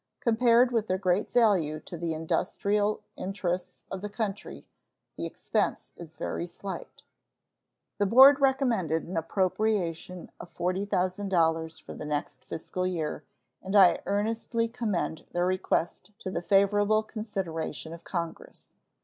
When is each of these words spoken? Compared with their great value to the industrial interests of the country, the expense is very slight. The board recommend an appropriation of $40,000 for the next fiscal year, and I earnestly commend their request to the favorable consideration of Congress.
Compared 0.19 0.71
with 0.71 0.87
their 0.87 0.97
great 0.97 1.31
value 1.31 1.79
to 1.81 1.95
the 1.95 2.11
industrial 2.15 3.03
interests 3.15 3.83
of 3.91 4.01
the 4.01 4.09
country, 4.09 4.65
the 5.15 5.27
expense 5.27 5.91
is 5.95 6.17
very 6.17 6.47
slight. 6.47 7.03
The 7.99 8.07
board 8.07 8.39
recommend 8.39 8.91
an 8.91 9.15
appropriation 9.15 10.31
of 10.39 10.51
$40,000 10.55 11.83
for 11.83 11.93
the 11.93 12.05
next 12.05 12.43
fiscal 12.45 12.87
year, 12.87 13.23
and 13.61 13.75
I 13.75 13.99
earnestly 14.07 14.67
commend 14.67 15.27
their 15.33 15.45
request 15.45 16.17
to 16.17 16.31
the 16.31 16.41
favorable 16.41 17.03
consideration 17.03 17.93
of 17.93 18.03
Congress. 18.03 18.73